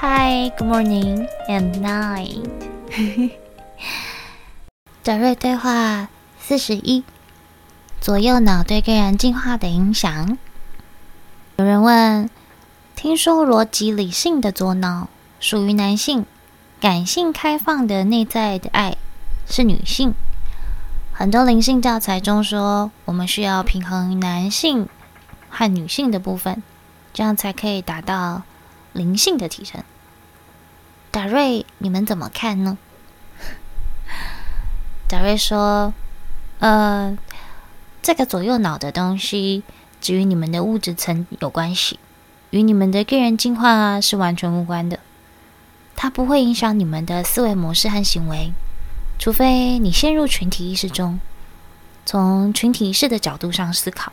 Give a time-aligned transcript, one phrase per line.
[0.00, 2.48] Hi, good morning and night。
[5.02, 7.02] 德瑞对话四十一：
[8.00, 10.38] 左右脑对个人进化的影响。
[11.56, 12.30] 有人问：
[12.94, 15.08] 听说逻辑理性的左脑
[15.40, 16.24] 属于男性，
[16.80, 18.96] 感性开放的内在的爱
[19.48, 20.14] 是女性。
[21.12, 24.88] 很多灵性教材中说，我们需要平衡男性
[25.50, 26.62] 和女性的部分，
[27.12, 28.42] 这样才可以达到
[28.92, 29.82] 灵性的提升。
[31.10, 32.78] 达瑞，你们怎么看呢？
[35.08, 35.94] 达瑞说
[36.60, 37.16] ：“呃，
[38.02, 39.62] 这个左右脑的东西
[40.00, 41.98] 只与你们的物质层有关系，
[42.50, 45.00] 与你们的个人进化是完全无关的。
[45.96, 48.52] 它不会影响你们的思维模式和行为。”
[49.20, 51.18] 除非你陷入群体意识中，
[52.06, 54.12] 从群体意识的角度上思考，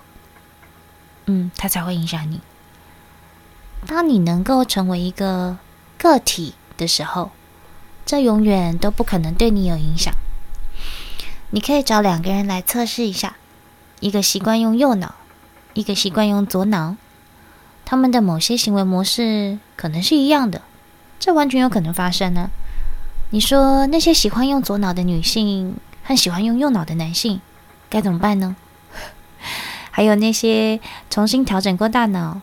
[1.27, 2.41] 嗯，它才会影响你。
[3.87, 5.57] 当你能够成为一个
[5.97, 7.31] 个体的时候，
[8.05, 10.13] 这永远都不可能对你有影响。
[11.51, 13.35] 你可以找两个人来测试一下，
[13.99, 15.15] 一个习惯用右脑，
[15.73, 16.95] 一个习惯用左脑，
[17.85, 20.61] 他们的某些行为模式可能是一样的，
[21.19, 22.49] 这完全有可能发生呢。
[23.29, 27.41] 你说那些喜欢用左脑的女性和喜欢用右脑的男性
[27.89, 28.55] 该怎么办呢？
[29.91, 32.41] 还有那些重新调整过大脑，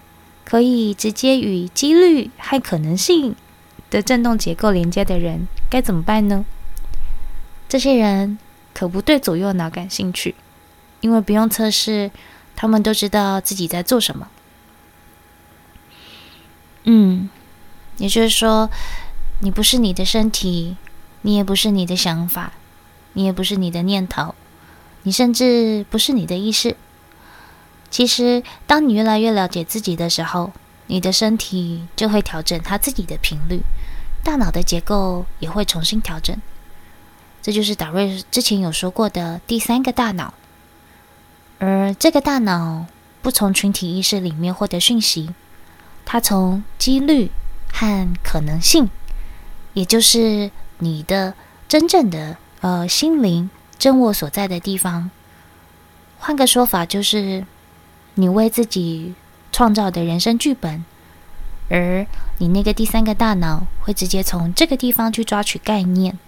[0.53, 3.34] 可以直接与几率和可能性
[3.89, 6.44] 的振动结构连接的人该怎么办呢？
[7.70, 8.39] 这些人
[8.75, 10.34] 可不对左右脑感兴趣，
[11.00, 12.11] 因为不用测试，
[12.55, 14.28] 他们都知道自己在做什么。
[16.84, 17.31] 嗯，
[17.97, 18.69] 也就是说。
[19.41, 20.77] 你不是你的身体，
[21.22, 22.53] 你也不是你的想法，
[23.14, 24.34] 你也不是你的念头，
[25.05, 26.77] 你甚至不是你的意识。
[27.93, 30.51] 其实，当你越来越了解自己的时候，
[30.87, 33.61] 你的身体就会调整它自己的频率，
[34.25, 36.34] 大脑的结构也会重新调整。
[37.43, 40.33] 这就是达瑞之前有说过的第三个大脑。
[41.59, 42.87] 而这个大脑
[43.21, 45.28] 不从群体意识里面获得讯息，
[46.06, 47.31] 它从几率
[47.75, 48.89] 和可能性。
[49.75, 51.34] 也就是你的
[51.69, 55.11] 真正的呃心灵真我所在的地方。
[56.19, 57.45] 换个说法，就是
[58.15, 59.15] 你为自己
[59.50, 60.84] 创造的人生剧本，
[61.69, 62.06] 而
[62.39, 66.19] 你那个第三个大脑会直接从这个地方去抓取概念，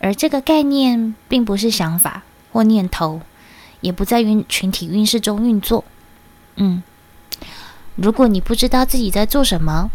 [0.00, 2.22] 而这个概念并不是想法
[2.52, 3.22] 或念头，
[3.80, 5.84] 也不在于群体运势中运作。
[6.56, 6.82] 嗯，
[7.94, 9.90] 如果你不知道自己在做什么，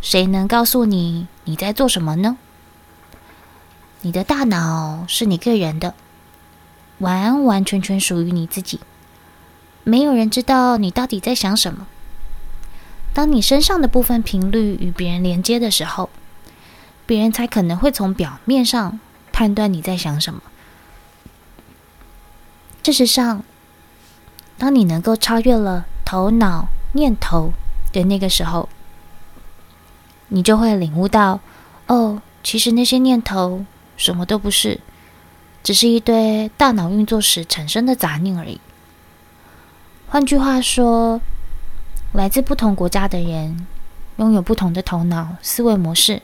[0.00, 2.36] 谁能告诉你你在做什么呢？
[4.02, 5.94] 你的大脑是你个人的，
[6.98, 8.78] 完完全全属于你自己。
[9.84, 11.86] 没有人知道你到底在想什么。
[13.12, 16.10] 当你身上的部分频率与别人连接的时候，
[17.06, 18.98] 别人才可能会从表面上
[19.30, 20.42] 判断你在想什么。
[22.82, 23.44] 事实上，
[24.58, 27.52] 当你能够超越了头脑念头
[27.92, 28.68] 的那个时候，
[30.28, 31.40] 你就会领悟到，
[31.86, 33.64] 哦，其实那些念头
[33.96, 34.80] 什么都不是，
[35.62, 38.60] 只是一堆大脑运作时产生的杂念而已。
[40.08, 41.20] 换句话说，
[42.12, 43.66] 来自不同国家的人
[44.16, 46.22] 拥有不同的头脑思维模式，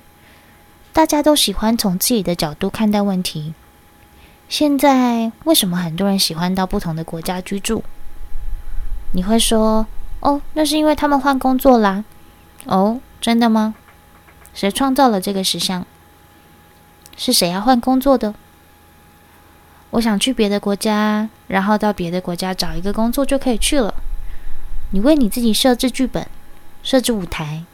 [0.92, 3.52] 大家都喜欢从自己的角度看待问题。
[4.48, 7.82] 现在为什么很多人喜欢到不同的国家居住？
[9.12, 9.86] 你会说，
[10.20, 12.04] 哦，那是因为他们换工作啦。
[12.66, 13.74] 哦，真的吗？
[14.54, 15.84] 谁创造了这个实相？
[17.16, 18.34] 是谁要换工作的？
[19.90, 23.94] 我想去别的国家，然后到别的国家找一个工作就可以去了。
[24.92, 26.26] 你为你自己设置剧本，
[26.82, 27.64] 设置舞台，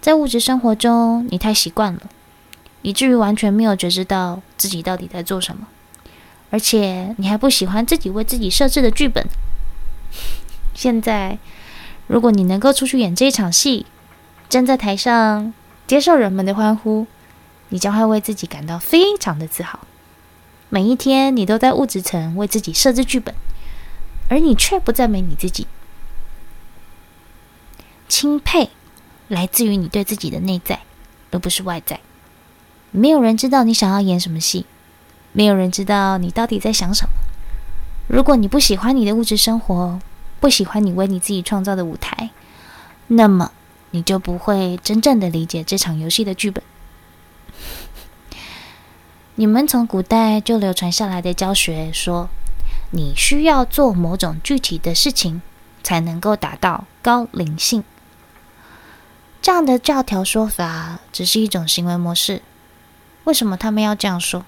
[0.00, 2.00] 在物质生活中你太习惯了，
[2.82, 5.66] 以至于完全没有觉知到自己到底在做什么，
[6.50, 9.26] 而且你还不喜欢自己为自己设置的剧本。
[10.74, 11.38] 现在，
[12.06, 13.86] 如果你能够出去演这一场戏，
[14.48, 15.52] 站在台上。
[15.88, 17.06] 接受人们的欢呼，
[17.70, 19.80] 你将会为自己感到非常的自豪。
[20.68, 23.34] 每一天，你都在物质层为自己设置剧本，
[24.28, 25.66] 而你却不赞美你自己。
[28.08, 28.70] 钦佩
[29.28, 30.80] 来自于你对自己的内在，
[31.30, 32.00] 而不是外在。
[32.90, 34.66] 没有人知道你想要演什么戏，
[35.32, 37.12] 没有人知道你到底在想什么。
[38.06, 40.00] 如果你不喜欢你的物质生活，
[40.40, 42.30] 不喜欢你为你自己创造的舞台，
[43.08, 43.52] 那么。
[43.90, 46.62] 你就不会真正的理解这场游戏的剧本。
[49.40, 52.28] 你们从古代就流传下来的教学说，
[52.90, 55.40] 你需要做某种具体的事情，
[55.80, 57.84] 才能够达到高灵性。
[59.40, 62.42] 这样的教条说法只是一种行为模式。
[63.22, 64.44] 为什么他们要这样说？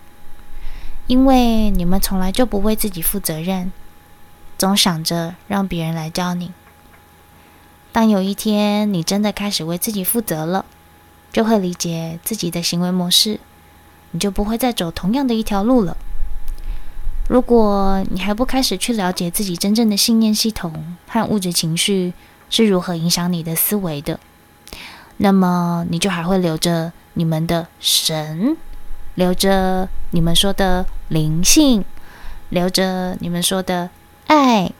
[1.06, 3.70] 因为你们从来就不为自己负责任，
[4.58, 6.50] 总想着让别人来教你。
[7.92, 10.64] 当有一天你真的开始为自己负责了，
[11.32, 13.38] 就会理解自己的行为模式，
[14.12, 15.96] 你就不会再走同样的一条路了。
[17.28, 22.12] 如果你还不开始去了解自己真正的信念系统和物质情绪
[22.48, 24.18] 是如何影响你的思维的，
[25.18, 28.56] 那么你就还会留着你们的神，
[29.14, 31.84] 留着你们说的灵性，
[32.48, 33.90] 留着你们说的
[34.26, 34.72] 爱，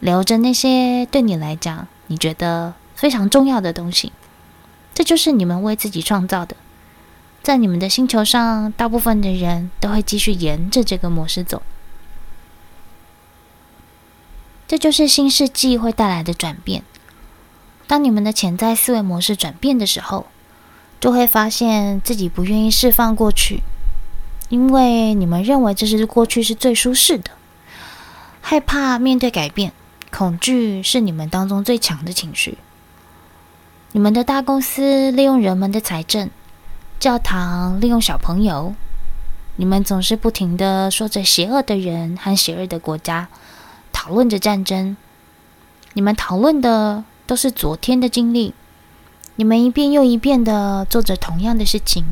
[0.00, 4.12] 留着那些对你来讲你觉得非常重要的东西。
[4.92, 6.54] 这就是你们为自己创造的。
[7.42, 11.62] 在你们的星球上，大部分的人都会继续沿着这个模式走。
[14.66, 16.82] 这就是新世纪会带来的转变。
[17.86, 20.26] 当你们的潜在思维模式转变的时候，
[21.00, 23.62] 就会发现自己不愿意释放过去，
[24.50, 27.30] 因为你们认为这是过去是最舒适的。
[28.42, 29.72] 害怕面对改变，
[30.10, 32.58] 恐惧是你们当中最强的情绪。
[33.92, 36.28] 你们的大公司利用人们的财政，
[36.98, 38.74] 教堂利用小朋友，
[39.54, 43.28] 你们总是不停的说着邪恶的人和邪恶的国家。
[43.92, 44.96] 讨论着战争，
[45.92, 48.52] 你们讨论的都是昨天的经历，
[49.36, 52.04] 你们一遍又一遍的做着同样的事情，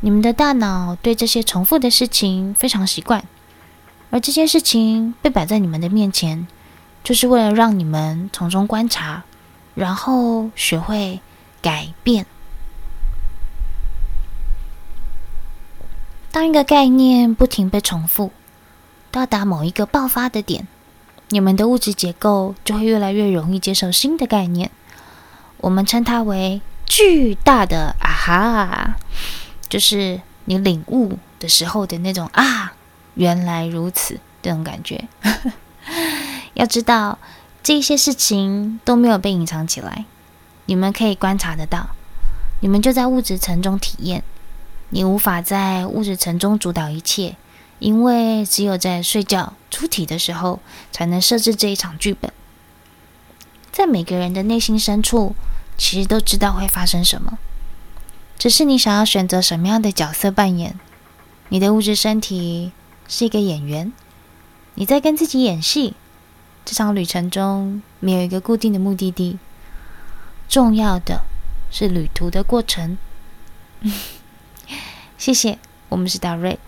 [0.00, 3.24] 你们的大脑对这些重复的事情非常习惯，
[4.10, 6.46] 而这些事情被摆在你们的面前，
[7.02, 9.22] 就是为了让你们从中观察，
[9.74, 11.20] 然后学会
[11.62, 12.26] 改变。
[16.32, 18.30] 当一个概念不停被重复，
[19.10, 20.66] 到达某一个爆发的点。
[21.28, 24.70] 你们的物质结构就会越来越容易接受新的概念，
[25.58, 28.96] 我们称它为巨大的啊哈，
[29.68, 32.72] 就是你领悟的时候的那种啊，
[33.14, 35.06] 原来如此这种感觉。
[36.54, 37.18] 要知道，
[37.62, 40.06] 这些事情都没有被隐藏起来，
[40.64, 41.90] 你们可以观察得到，
[42.60, 44.22] 你们就在物质层中体验，
[44.92, 47.36] 你无法在物质层中主导一切。
[47.80, 50.60] 因为只有在睡觉出体的时候，
[50.92, 52.32] 才能设置这一场剧本。
[53.72, 55.34] 在每个人的内心深处，
[55.76, 57.38] 其实都知道会发生什么，
[58.38, 60.78] 只是你想要选择什么样的角色扮演。
[61.48, 62.70] 你的物质身体
[63.08, 63.92] 是一个演员，
[64.76, 65.94] 你在跟自己演戏。
[66.64, 69.40] 这场旅程中没有一个固定的目的地，
[70.48, 71.22] 重要的
[71.68, 72.96] 是旅途的过程。
[75.22, 75.56] 谢谢，
[75.88, 76.58] 我们是达瑞。